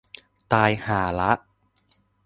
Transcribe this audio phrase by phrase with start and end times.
[0.53, 1.31] ตายห่าละ